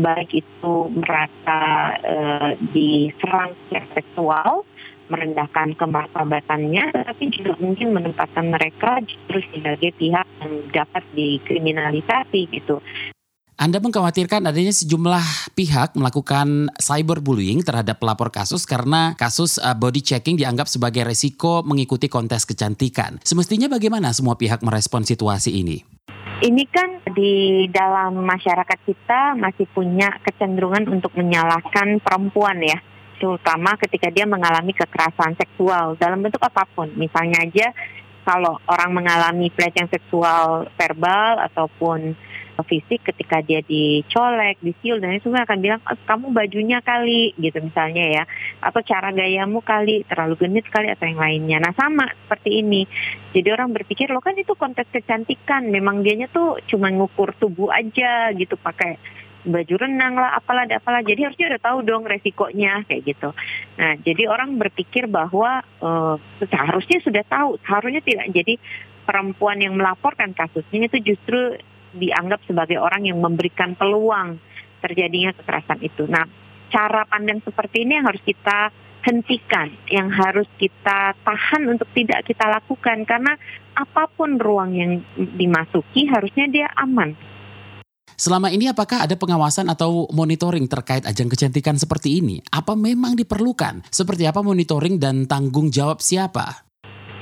baik 0.00 0.40
itu 0.40 0.74
merasa 0.88 1.60
uh, 2.00 2.50
diserang 2.72 3.52
seksual 3.92 4.64
merendahkan 5.08 5.74
kemartabatannya, 5.74 6.92
tetapi 6.92 7.24
juga 7.32 7.56
mungkin 7.58 7.92
menempatkan 7.92 8.46
mereka 8.48 9.00
justru 9.04 9.42
sebagai 9.52 9.92
pihak 9.96 10.26
yang 10.44 10.52
dapat 10.72 11.04
dikriminalisasi 11.12 12.40
gitu. 12.52 12.78
Anda 13.58 13.82
mengkhawatirkan 13.82 14.46
adanya 14.46 14.70
sejumlah 14.70 15.50
pihak 15.58 15.98
melakukan 15.98 16.70
cyberbullying 16.78 17.66
terhadap 17.66 17.98
pelapor 17.98 18.30
kasus 18.30 18.62
karena 18.62 19.18
kasus 19.18 19.58
uh, 19.58 19.74
body 19.74 19.98
checking 19.98 20.38
dianggap 20.38 20.70
sebagai 20.70 21.02
resiko 21.02 21.66
mengikuti 21.66 22.06
kontes 22.06 22.46
kecantikan. 22.46 23.18
Semestinya 23.26 23.66
bagaimana 23.66 24.14
semua 24.14 24.38
pihak 24.38 24.62
merespon 24.62 25.02
situasi 25.02 25.58
ini? 25.58 25.82
Ini 26.38 26.64
kan 26.70 27.02
di 27.18 27.66
dalam 27.74 28.22
masyarakat 28.22 28.78
kita 28.86 29.34
masih 29.34 29.66
punya 29.74 30.06
kecenderungan 30.22 30.86
untuk 30.86 31.10
menyalahkan 31.18 31.98
perempuan 31.98 32.62
ya 32.62 32.78
terutama 33.18 33.74
ketika 33.76 34.08
dia 34.08 34.24
mengalami 34.24 34.72
kekerasan 34.72 35.34
seksual 35.34 35.98
dalam 35.98 36.22
bentuk 36.22 36.40
apa 36.40 36.64
pun. 36.70 36.88
Misalnya 36.94 37.44
aja 37.44 37.74
kalau 38.22 38.60
orang 38.68 38.92
mengalami 38.92 39.48
pelecehan 39.52 39.88
seksual 39.90 40.68
verbal 40.76 41.42
ataupun 41.42 42.14
fisik 42.66 43.06
ketika 43.06 43.38
dia 43.38 43.62
dicolek, 43.62 44.58
disiul 44.58 44.98
dan 44.98 45.14
itu 45.14 45.30
akan 45.30 45.58
bilang 45.62 45.78
oh, 45.86 45.98
kamu 46.02 46.34
bajunya 46.34 46.82
kali 46.82 47.30
gitu 47.38 47.62
misalnya 47.62 48.02
ya 48.02 48.24
atau 48.58 48.82
cara 48.82 49.14
gayamu 49.14 49.62
kali 49.62 50.02
terlalu 50.10 50.34
genit 50.42 50.66
kali 50.66 50.90
atau 50.90 51.06
yang 51.06 51.22
lainnya. 51.22 51.58
Nah 51.62 51.72
sama 51.78 52.10
seperti 52.10 52.58
ini. 52.58 52.82
Jadi 53.30 53.48
orang 53.54 53.70
berpikir 53.70 54.10
lo 54.10 54.18
kan 54.18 54.34
itu 54.34 54.58
konteks 54.58 54.90
kecantikan, 54.90 55.70
memang 55.70 56.02
dianya 56.02 56.26
tuh 56.26 56.58
cuma 56.66 56.90
ngukur 56.90 57.36
tubuh 57.38 57.70
aja 57.70 58.34
gitu 58.34 58.58
pakai 58.58 58.98
baju 59.48 59.74
renang 59.80 60.14
lah, 60.14 60.36
apalah, 60.36 60.68
apalah. 60.68 61.00
Jadi 61.02 61.24
harusnya 61.24 61.56
udah 61.56 61.60
tahu 61.60 61.78
dong 61.84 62.04
resikonya 62.04 62.84
kayak 62.86 63.02
gitu. 63.08 63.30
Nah, 63.80 63.96
jadi 64.00 64.28
orang 64.28 64.60
berpikir 64.60 65.08
bahwa 65.08 65.64
uh, 65.80 66.16
seharusnya 66.44 67.00
sudah 67.02 67.24
tahu, 67.26 67.56
seharusnya 67.64 68.04
tidak. 68.04 68.28
Jadi 68.30 68.60
perempuan 69.08 69.58
yang 69.58 69.74
melaporkan 69.74 70.36
kasusnya 70.36 70.92
itu 70.92 71.14
justru 71.14 71.56
dianggap 71.96 72.44
sebagai 72.44 72.76
orang 72.76 73.08
yang 73.08 73.18
memberikan 73.18 73.72
peluang 73.72 74.36
terjadinya 74.84 75.32
kekerasan 75.32 75.80
itu. 75.80 76.04
Nah, 76.04 76.28
cara 76.68 77.08
pandang 77.08 77.40
seperti 77.40 77.88
ini 77.88 77.96
yang 77.98 78.06
harus 78.06 78.22
kita 78.22 78.70
hentikan, 79.08 79.72
yang 79.88 80.12
harus 80.12 80.44
kita 80.60 81.16
tahan 81.24 81.62
untuk 81.70 81.88
tidak 81.96 82.28
kita 82.28 82.44
lakukan 82.44 83.08
karena 83.08 83.40
apa 83.72 84.10
pun 84.10 84.36
ruang 84.36 84.74
yang 84.74 84.92
dimasuki 85.16 86.10
harusnya 86.10 86.50
dia 86.50 86.68
aman 86.76 87.14
Selama 88.14 88.48
ini 88.48 88.70
apakah 88.70 89.04
ada 89.04 89.18
pengawasan 89.18 89.68
atau 89.68 90.08
monitoring 90.14 90.70
terkait 90.70 91.04
ajang 91.04 91.28
kecantikan 91.28 91.76
seperti 91.76 92.22
ini? 92.22 92.40
Apa 92.48 92.78
memang 92.78 93.18
diperlukan? 93.18 93.84
Seperti 93.92 94.24
apa 94.24 94.40
monitoring 94.40 94.96
dan 94.96 95.28
tanggung 95.28 95.68
jawab 95.68 96.00
siapa? 96.00 96.68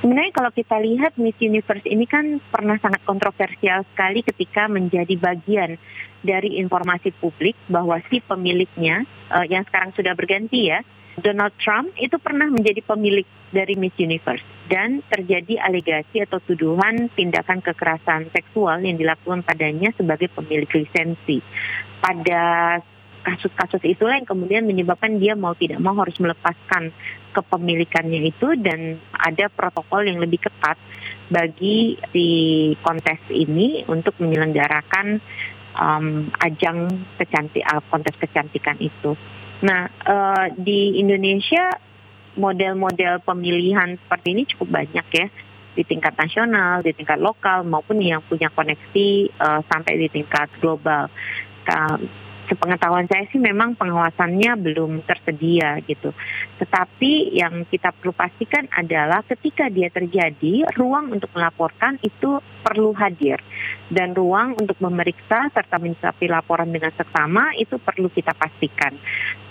Sebenarnya 0.04 0.32
kalau 0.36 0.52
kita 0.52 0.76
lihat 0.78 1.18
Miss 1.18 1.34
Universe 1.42 1.82
ini 1.88 2.06
kan 2.06 2.38
pernah 2.52 2.78
sangat 2.78 3.02
kontroversial 3.02 3.82
sekali 3.90 4.22
ketika 4.22 4.70
menjadi 4.70 5.16
bagian 5.18 5.80
dari 6.22 6.60
informasi 6.62 7.10
publik 7.16 7.58
bahwa 7.66 7.98
si 8.06 8.22
pemiliknya 8.22 9.02
uh, 9.34 9.42
yang 9.48 9.66
sekarang 9.66 9.90
sudah 9.96 10.14
berganti 10.14 10.70
ya 10.70 10.84
Donald 11.18 11.56
Trump 11.58 11.90
itu 11.96 12.20
pernah 12.20 12.46
menjadi 12.46 12.84
pemilik 12.84 13.24
dari 13.50 13.74
Miss 13.74 13.96
Universe 13.96 14.55
dan 14.66 15.02
terjadi 15.06 15.62
alegasi 15.62 16.26
atau 16.26 16.42
tuduhan 16.42 17.08
tindakan 17.14 17.62
kekerasan 17.62 18.30
seksual 18.34 18.82
yang 18.82 18.98
dilakukan 18.98 19.46
padanya 19.46 19.94
sebagai 19.94 20.26
pemilik 20.34 20.68
lisensi. 20.70 21.38
Pada 22.02 22.76
kasus-kasus 23.26 23.82
itulah 23.82 24.14
yang 24.14 24.28
kemudian 24.28 24.62
menyebabkan 24.62 25.18
dia 25.18 25.34
mau 25.34 25.58
tidak 25.58 25.82
mau 25.82 25.98
harus 25.98 26.14
melepaskan 26.22 26.94
kepemilikannya 27.34 28.30
itu 28.30 28.54
dan 28.62 29.02
ada 29.10 29.50
protokol 29.50 30.06
yang 30.06 30.22
lebih 30.22 30.38
ketat 30.38 30.78
bagi 31.26 31.98
di 32.14 32.30
kontes 32.86 33.18
ini 33.34 33.82
untuk 33.90 34.14
menyelenggarakan 34.22 35.18
um, 35.74 36.30
ajang 36.38 36.86
kecantik 37.18 37.66
uh, 37.66 37.82
kontes 37.90 38.14
kecantikan 38.14 38.78
itu. 38.78 39.18
Nah, 39.66 39.90
uh, 40.06 40.46
di 40.54 41.00
Indonesia 41.02 41.74
model-model 42.36 43.24
pemilihan 43.24 43.96
seperti 43.96 44.28
ini 44.36 44.42
cukup 44.48 44.68
banyak 44.80 45.06
ya 45.12 45.26
di 45.76 45.84
tingkat 45.84 46.16
nasional, 46.16 46.80
di 46.80 46.96
tingkat 46.96 47.20
lokal 47.20 47.60
maupun 47.68 48.00
yang 48.00 48.24
punya 48.24 48.48
koneksi 48.48 49.08
uh, 49.36 49.60
sampai 49.68 50.00
di 50.00 50.08
tingkat 50.08 50.48
global. 50.64 51.12
Sepengetahuan 52.46 53.06
saya 53.10 53.26
sih 53.30 53.38
memang 53.42 53.74
pengawasannya 53.78 54.52
belum 54.58 55.02
tersedia 55.04 55.82
gitu. 55.84 56.14
Tetapi 56.62 57.36
yang 57.36 57.66
kita 57.68 57.92
perlu 57.92 58.14
pastikan 58.14 58.66
adalah 58.72 59.22
ketika 59.26 59.68
dia 59.68 59.90
terjadi, 59.90 60.66
ruang 60.78 61.12
untuk 61.14 61.30
melaporkan 61.34 61.98
itu 62.02 62.40
perlu 62.66 62.90
hadir 62.98 63.38
dan 63.90 64.10
ruang 64.18 64.58
untuk 64.58 64.74
memeriksa 64.82 65.46
serta 65.54 65.78
mencapai 65.78 66.26
laporan 66.26 66.66
dengan 66.70 66.90
seksama 66.90 67.54
itu 67.54 67.78
perlu 67.78 68.10
kita 68.10 68.34
pastikan. 68.34 68.98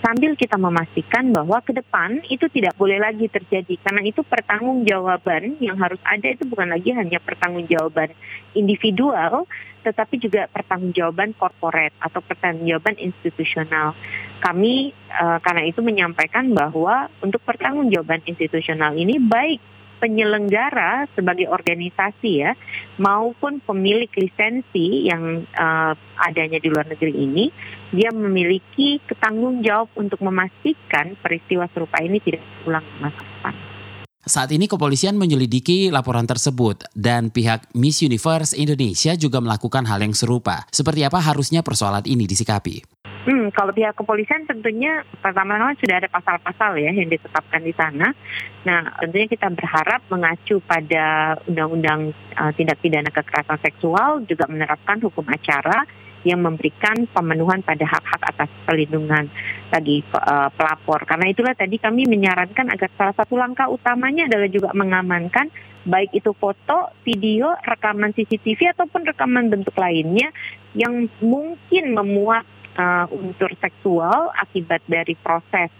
Sambil 0.04 0.36
kita 0.36 0.60
memastikan 0.60 1.32
bahwa 1.32 1.64
ke 1.64 1.72
depan 1.72 2.20
itu 2.28 2.44
tidak 2.52 2.76
boleh 2.76 3.00
lagi 3.00 3.26
terjadi 3.32 3.80
karena 3.80 4.04
itu 4.04 4.20
pertanggungjawaban 4.20 5.56
yang 5.64 5.80
harus 5.80 5.98
ada 6.04 6.28
itu 6.28 6.44
bukan 6.44 6.68
lagi 6.68 6.92
hanya 6.92 7.16
pertanggungjawaban 7.24 8.12
individual 8.52 9.48
tetapi 9.86 10.18
juga 10.18 10.50
pertanggungjawaban 10.50 11.38
korporat 11.38 11.94
atau 12.02 12.18
pertanggungjawaban 12.18 12.98
institusional. 12.98 13.94
Kami 14.42 14.90
uh, 15.14 15.38
karena 15.38 15.62
itu 15.62 15.78
menyampaikan 15.86 16.50
bahwa 16.50 17.06
untuk 17.22 17.38
pertanggungjawaban 17.46 18.26
institusional 18.26 18.98
ini 18.98 19.22
baik 19.22 19.62
penyelenggara 19.96 21.08
sebagai 21.16 21.48
organisasi 21.48 22.30
ya 22.44 22.52
maupun 23.00 23.64
pemilik 23.64 24.12
lisensi 24.12 25.08
yang 25.08 25.48
uh, 25.56 25.96
adanya 26.20 26.60
di 26.60 26.68
luar 26.68 26.84
negeri 26.84 27.16
ini 27.16 27.48
dia 27.96 28.12
memiliki 28.12 29.00
ketanggung 29.08 29.64
jawab 29.64 29.88
untuk 29.96 30.20
memastikan 30.20 31.16
peristiwa 31.16 31.64
serupa 31.72 32.04
ini 32.04 32.20
tidak 32.20 32.44
ulang 32.68 32.84
masa 33.00 33.24
depan. 33.24 33.65
Saat 34.26 34.50
ini 34.50 34.66
kepolisian 34.66 35.14
menyelidiki 35.14 35.86
laporan 35.94 36.26
tersebut 36.26 36.82
dan 36.98 37.30
pihak 37.30 37.62
Miss 37.78 38.02
Universe 38.02 38.58
Indonesia 38.58 39.14
juga 39.14 39.38
melakukan 39.38 39.86
hal 39.86 40.02
yang 40.02 40.18
serupa. 40.18 40.66
Seperti 40.74 41.06
apa 41.06 41.22
harusnya 41.22 41.62
persoalan 41.62 42.02
ini 42.10 42.26
disikapi? 42.26 42.82
Hmm, 43.06 43.54
kalau 43.54 43.70
pihak 43.70 43.94
kepolisian 43.94 44.42
tentunya 44.50 45.06
pertama-tama 45.22 45.78
sudah 45.78 46.02
ada 46.02 46.10
pasal-pasal 46.10 46.74
ya 46.74 46.90
yang 46.90 47.06
ditetapkan 47.06 47.62
di 47.62 47.70
sana. 47.78 48.10
Nah, 48.66 48.98
tentunya 48.98 49.30
kita 49.30 49.46
berharap 49.46 50.02
mengacu 50.10 50.58
pada 50.58 51.38
Undang-Undang 51.46 52.10
uh, 52.34 52.50
Tindak 52.50 52.82
Pidana 52.82 53.14
Kekerasan 53.14 53.62
Seksual 53.62 54.26
juga 54.26 54.50
menerapkan 54.50 54.98
hukum 55.06 55.22
acara 55.30 55.86
yang 56.26 56.42
memberikan 56.42 57.06
pemenuhan 57.14 57.62
pada 57.62 57.86
hak-hak 57.86 58.22
atas 58.26 58.50
perlindungan 58.66 59.30
bagi 59.70 60.02
uh, 60.10 60.50
pelapor. 60.50 61.06
Karena 61.06 61.30
itulah 61.30 61.54
tadi 61.54 61.78
kami 61.78 62.10
menyarankan 62.10 62.74
agar 62.74 62.90
salah 62.98 63.14
satu 63.14 63.38
langkah 63.38 63.70
utamanya 63.70 64.26
adalah 64.26 64.50
juga 64.50 64.74
mengamankan 64.74 65.48
baik 65.86 66.10
itu 66.18 66.34
foto, 66.34 66.90
video, 67.06 67.54
rekaman 67.62 68.10
CCTV 68.10 68.74
ataupun 68.74 69.06
rekaman 69.06 69.46
bentuk 69.46 69.78
lainnya 69.78 70.34
yang 70.74 71.06
mungkin 71.22 71.94
memuat 71.94 72.42
uh, 72.74 73.06
unsur 73.14 73.54
seksual 73.62 74.34
akibat 74.34 74.82
dari 74.90 75.14
proses 75.14 75.70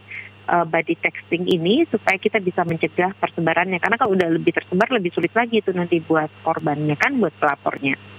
uh, 0.46 0.64
body 0.64 0.94
texting 1.02 1.44
ini 1.50 1.84
supaya 1.90 2.16
kita 2.16 2.38
bisa 2.38 2.62
mencegah 2.62 3.12
persebarannya 3.18 3.82
karena 3.82 3.96
kalau 3.98 4.14
udah 4.14 4.30
lebih 4.30 4.54
tersebar 4.54 4.88
lebih 4.94 5.10
sulit 5.12 5.34
lagi 5.34 5.60
itu 5.60 5.74
nanti 5.74 5.98
buat 6.00 6.30
korbannya 6.46 6.94
kan 6.96 7.18
buat 7.18 7.34
pelapornya. 7.36 8.15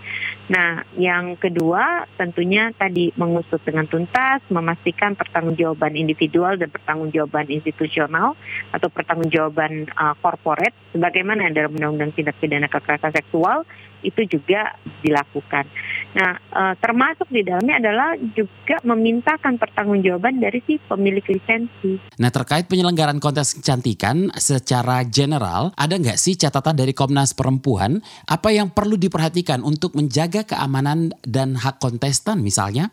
Nah, 0.48 0.88
yang 0.96 1.36
kedua 1.36 2.08
tentunya 2.16 2.72
tadi 2.72 3.12
mengusut 3.20 3.60
dengan 3.68 3.84
tuntas, 3.84 4.40
memastikan 4.48 5.12
pertanggungjawaban 5.12 6.00
individual 6.00 6.56
dan 6.56 6.72
pertanggungjawaban 6.72 7.52
institusional 7.52 8.40
atau 8.72 8.88
pertanggungjawaban 8.88 9.92
uh, 9.92 10.16
corporate 10.24 10.72
sebagaimana 10.96 11.52
dalam 11.52 11.76
Undang-Undang 11.76 12.16
Tindak 12.16 12.40
Pidana 12.40 12.72
Kekerasan 12.72 13.12
Seksual 13.12 13.68
itu 14.08 14.24
juga 14.24 14.80
dilakukan. 15.04 15.68
Nah, 16.14 16.38
uh, 16.54 16.74
termasuk 16.78 17.28
di 17.34 17.42
dalamnya 17.42 17.82
adalah 17.82 18.14
juga 18.36 18.78
memintakan 18.86 19.58
pertanggungjawaban 19.58 20.38
dari 20.38 20.62
si 20.66 20.78
pemilik 20.78 21.24
lisensi. 21.26 21.98
Nah, 22.22 22.30
terkait 22.30 22.70
penyelenggaraan 22.70 23.20
kontes 23.20 23.58
kecantikan 23.58 24.30
secara 24.38 25.02
general, 25.08 25.74
ada 25.76 25.98
nggak 25.98 26.20
sih 26.20 26.38
catatan 26.38 26.78
dari 26.78 26.94
Komnas 26.94 27.34
Perempuan 27.34 28.02
apa 28.30 28.54
yang 28.54 28.70
perlu 28.72 28.96
diperhatikan 29.00 29.66
untuk 29.66 29.98
menjaga 29.98 30.28
menjaga 30.28 30.60
keamanan 30.60 31.16
dan 31.24 31.56
hak 31.56 31.80
kontestan 31.80 32.44
misalnya? 32.44 32.92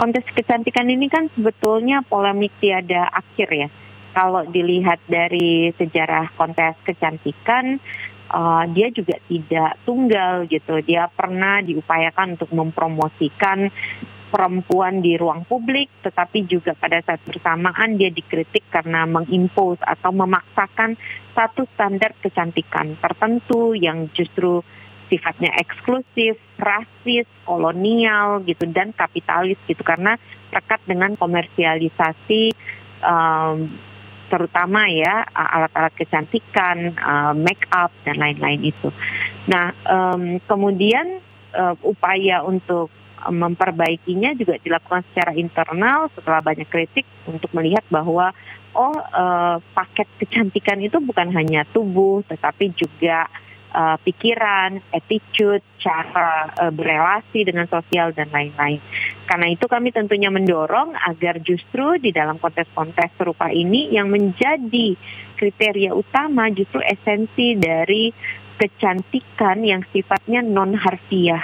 Kontes 0.00 0.26
kecantikan 0.34 0.90
ini 0.90 1.06
kan 1.06 1.30
sebetulnya 1.36 2.02
polemik 2.04 2.50
tiada 2.58 3.06
akhir 3.12 3.48
ya. 3.54 3.68
Kalau 4.12 4.44
dilihat 4.44 5.00
dari 5.08 5.72
sejarah 5.78 6.34
kontes 6.36 6.76
kecantikan, 6.84 7.80
uh, 8.32 8.64
dia 8.72 8.88
juga 8.90 9.20
tidak 9.28 9.78
tunggal 9.84 10.48
gitu. 10.48 10.80
Dia 10.82 11.06
pernah 11.12 11.60
diupayakan 11.60 12.40
untuk 12.40 12.50
mempromosikan 12.50 13.68
perempuan 14.32 15.04
di 15.04 15.20
ruang 15.20 15.44
publik, 15.44 15.92
tetapi 16.00 16.48
juga 16.48 16.72
pada 16.72 17.04
saat 17.04 17.20
bersamaan 17.28 18.00
dia 18.00 18.08
dikritik 18.08 18.64
karena 18.72 19.04
mengimpos 19.04 19.76
atau 19.84 20.08
memaksakan 20.08 20.96
satu 21.36 21.68
standar 21.76 22.16
kecantikan 22.24 22.96
tertentu 22.96 23.76
yang 23.76 24.08
justru 24.16 24.64
sifatnya 25.12 25.52
eksklusif, 25.60 26.40
rasis, 26.56 27.28
kolonial 27.44 28.40
gitu 28.48 28.64
dan 28.72 28.96
kapitalis 28.96 29.60
gitu 29.68 29.84
karena 29.84 30.16
terkait 30.48 30.80
dengan 30.88 31.12
komersialisasi 31.20 32.56
um, 33.04 33.68
terutama 34.32 34.88
ya 34.88 35.28
alat-alat 35.36 35.92
kecantikan, 35.92 36.96
uh, 36.96 37.36
make 37.36 37.68
up 37.68 37.92
dan 38.08 38.16
lain-lain 38.16 38.64
itu. 38.64 38.88
Nah, 39.44 39.76
um, 39.84 40.40
kemudian 40.48 41.20
uh, 41.52 41.76
upaya 41.84 42.40
untuk 42.40 42.88
memperbaikinya 43.28 44.34
juga 44.34 44.58
dilakukan 44.58 45.06
secara 45.12 45.36
internal 45.36 46.10
setelah 46.16 46.42
banyak 46.42 46.66
kritik 46.66 47.06
untuk 47.28 47.52
melihat 47.54 47.84
bahwa 47.86 48.34
oh 48.74 48.96
uh, 48.98 49.62
paket 49.76 50.08
kecantikan 50.18 50.82
itu 50.82 50.98
bukan 50.98 51.30
hanya 51.30 51.62
tubuh 51.70 52.26
tetapi 52.26 52.74
juga 52.74 53.30
uh, 53.72 53.96
pikiran, 54.00 54.78
attitude, 54.92 55.64
cara 55.80 56.52
uh, 56.52 56.72
berelasi 56.72 57.48
dengan 57.48 57.66
sosial 57.66 58.12
dan 58.12 58.28
lain-lain. 58.30 58.78
Karena 59.26 59.48
itu 59.48 59.64
kami 59.66 59.90
tentunya 59.90 60.28
mendorong 60.28 60.94
agar 60.94 61.40
justru 61.40 61.98
di 61.98 62.12
dalam 62.12 62.36
kontes-kontes 62.38 63.16
serupa 63.16 63.48
ini 63.48 63.90
yang 63.90 64.12
menjadi 64.12 64.94
kriteria 65.40 65.96
utama 65.96 66.52
justru 66.52 66.78
esensi 66.84 67.58
dari 67.58 68.12
kecantikan 68.60 69.64
yang 69.64 69.82
sifatnya 69.90 70.44
non 70.44 70.76
harfiah 70.76 71.42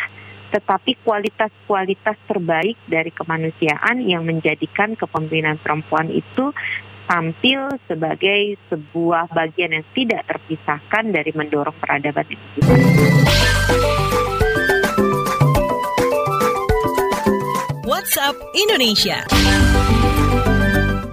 tetapi 0.48 0.96
kualitas-kualitas 1.04 2.16
terbaik 2.24 2.80
dari 2.88 3.12
kemanusiaan 3.12 4.00
yang 4.00 4.24
menjadikan 4.24 4.96
kepemimpinan 4.96 5.60
perempuan 5.60 6.08
itu 6.08 6.56
tampil 7.08 7.72
sebagai 7.88 8.60
sebuah 8.68 9.32
bagian 9.32 9.72
yang 9.72 9.86
tidak 9.96 10.28
terpisahkan 10.28 11.08
dari 11.08 11.32
mendorong 11.32 11.74
peradaban 11.80 12.28
WhatsApp 17.88 18.36
Indonesia. 18.52 19.24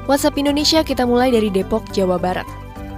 WhatsApp 0.06 0.38
Indonesia 0.38 0.84
kita 0.86 1.08
mulai 1.08 1.34
dari 1.34 1.50
Depok, 1.50 1.88
Jawa 1.96 2.20
Barat. 2.20 2.46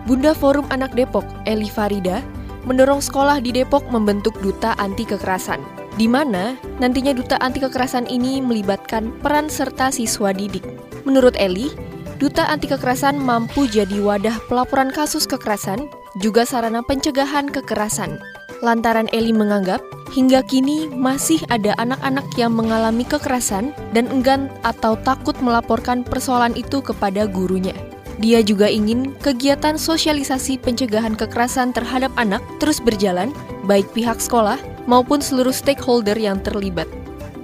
Bunda 0.10 0.34
Forum 0.34 0.66
Anak 0.74 0.98
Depok, 0.98 1.24
Eli 1.46 1.70
Farida, 1.70 2.20
mendorong 2.68 3.00
sekolah 3.00 3.40
di 3.40 3.56
Depok 3.56 3.86
membentuk 3.94 4.36
duta 4.44 4.76
anti 4.76 5.08
kekerasan, 5.08 5.64
di 5.96 6.08
mana 6.10 6.60
nantinya 6.84 7.16
duta 7.16 7.40
anti 7.40 7.64
kekerasan 7.64 8.08
ini 8.12 8.44
melibatkan 8.44 9.14
peran 9.24 9.48
serta 9.48 9.88
siswa 9.92 10.36
didik. 10.36 10.64
Menurut 11.08 11.36
Eli, 11.40 11.72
Duta 12.18 12.50
Anti 12.50 12.66
Kekerasan 12.66 13.22
mampu 13.22 13.70
jadi 13.70 14.02
wadah 14.02 14.42
pelaporan 14.50 14.90
kasus 14.90 15.30
kekerasan, 15.30 15.86
juga 16.18 16.50
sarana 16.50 16.82
pencegahan 16.82 17.46
kekerasan. 17.46 18.18
Lantaran 18.66 19.06
Eli 19.14 19.30
menganggap, 19.30 19.86
hingga 20.18 20.42
kini 20.42 20.90
masih 20.90 21.38
ada 21.54 21.78
anak-anak 21.78 22.26
yang 22.34 22.58
mengalami 22.58 23.06
kekerasan 23.06 23.70
dan 23.94 24.10
enggan 24.10 24.50
atau 24.66 24.98
takut 25.06 25.38
melaporkan 25.46 26.02
persoalan 26.02 26.58
itu 26.58 26.82
kepada 26.82 27.30
gurunya. 27.30 27.78
Dia 28.18 28.42
juga 28.42 28.66
ingin 28.66 29.14
kegiatan 29.22 29.78
sosialisasi 29.78 30.58
pencegahan 30.58 31.14
kekerasan 31.14 31.70
terhadap 31.70 32.10
anak 32.18 32.42
terus 32.58 32.82
berjalan, 32.82 33.30
baik 33.70 33.86
pihak 33.94 34.18
sekolah 34.18 34.58
maupun 34.90 35.22
seluruh 35.22 35.54
stakeholder 35.54 36.18
yang 36.18 36.42
terlibat. 36.42 36.90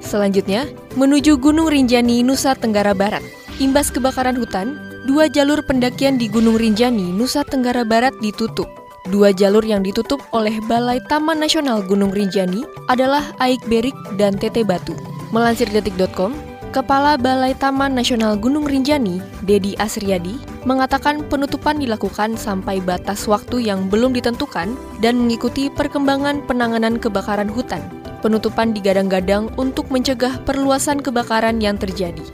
Selanjutnya, 0.02 0.66
menuju 0.98 1.38
Gunung 1.38 1.70
Rinjani, 1.70 2.26
Nusa 2.26 2.58
Tenggara 2.58 2.98
Barat. 2.98 3.43
Imbas 3.62 3.94
kebakaran 3.94 4.34
hutan, 4.34 4.82
dua 5.06 5.30
jalur 5.30 5.62
pendakian 5.62 6.18
di 6.18 6.26
Gunung 6.26 6.58
Rinjani, 6.58 7.14
Nusa 7.14 7.46
Tenggara 7.46 7.86
Barat 7.86 8.10
ditutup. 8.18 8.66
Dua 9.14 9.30
jalur 9.30 9.62
yang 9.62 9.86
ditutup 9.86 10.26
oleh 10.34 10.58
Balai 10.66 10.98
Taman 11.06 11.38
Nasional 11.38 11.86
Gunung 11.86 12.10
Rinjani 12.10 12.66
adalah 12.90 13.22
Aik 13.38 13.62
Berik 13.70 13.94
dan 14.18 14.42
Tete 14.42 14.66
Batu. 14.66 14.98
Melansir 15.30 15.70
detik.com, 15.70 16.34
Kepala 16.74 17.14
Balai 17.14 17.54
Taman 17.54 17.94
Nasional 17.94 18.42
Gunung 18.42 18.66
Rinjani, 18.66 19.22
Dedi 19.46 19.78
Asriadi, 19.78 20.34
mengatakan 20.66 21.22
penutupan 21.30 21.78
dilakukan 21.78 22.34
sampai 22.34 22.82
batas 22.82 23.30
waktu 23.30 23.70
yang 23.70 23.86
belum 23.86 24.18
ditentukan 24.18 24.74
dan 24.98 25.14
mengikuti 25.14 25.70
perkembangan 25.70 26.42
penanganan 26.50 26.98
kebakaran 26.98 27.54
hutan. 27.54 27.86
Penutupan 28.26 28.74
digadang-gadang 28.74 29.54
untuk 29.62 29.94
mencegah 29.94 30.42
perluasan 30.42 31.06
kebakaran 31.06 31.62
yang 31.62 31.78
terjadi. 31.78 32.26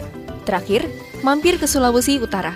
Terakhir, 0.47 0.87
mampir 1.21 1.59
ke 1.59 1.67
Sulawesi 1.67 2.19
Utara. 2.19 2.55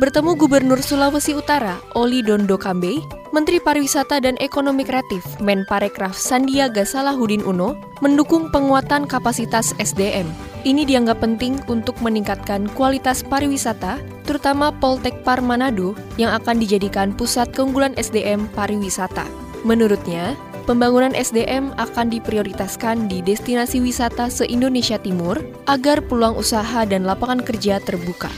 Bertemu 0.00 0.32
Gubernur 0.36 0.80
Sulawesi 0.80 1.36
Utara, 1.36 1.76
Oli 1.92 2.24
Dondo 2.24 2.56
Kambe, 2.56 3.04
Menteri 3.36 3.60
Pariwisata 3.60 4.16
dan 4.18 4.34
Ekonomi 4.40 4.82
Kreatif 4.82 5.22
Menparekraf 5.44 6.16
Sandiaga 6.16 6.88
Salahuddin 6.88 7.44
Uno 7.44 7.76
mendukung 8.00 8.48
penguatan 8.48 9.04
kapasitas 9.04 9.76
SDM. 9.76 10.24
Ini 10.64 10.88
dianggap 10.88 11.20
penting 11.24 11.60
untuk 11.68 11.96
meningkatkan 12.00 12.68
kualitas 12.76 13.24
pariwisata, 13.24 14.00
terutama 14.24 14.72
Poltek 14.72 15.24
Par 15.24 15.40
Manado 15.40 15.96
yang 16.20 16.32
akan 16.36 16.60
dijadikan 16.60 17.12
pusat 17.12 17.52
keunggulan 17.52 17.96
SDM 17.96 18.48
pariwisata. 18.56 19.24
Menurutnya, 19.64 20.36
pembangunan 20.70 21.10
SDM 21.18 21.74
akan 21.82 22.14
diprioritaskan 22.14 23.10
di 23.10 23.18
destinasi 23.26 23.82
wisata 23.82 24.30
se-Indonesia 24.30 25.02
Timur 25.02 25.34
agar 25.66 25.98
peluang 25.98 26.38
usaha 26.38 26.86
dan 26.86 27.02
lapangan 27.02 27.42
kerja 27.42 27.82
terbuka. 27.82 28.30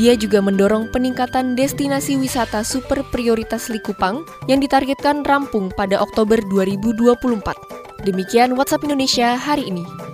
Dia 0.00 0.16
juga 0.16 0.40
mendorong 0.40 0.88
peningkatan 0.96 1.52
destinasi 1.52 2.16
wisata 2.16 2.64
super 2.64 3.04
prioritas 3.12 3.68
Likupang 3.68 4.24
yang 4.48 4.64
ditargetkan 4.64 5.28
rampung 5.28 5.68
pada 5.76 6.00
Oktober 6.00 6.40
2024. 6.48 7.52
Demikian 8.08 8.56
WhatsApp 8.56 8.88
Indonesia 8.88 9.36
hari 9.36 9.68
ini. 9.68 10.13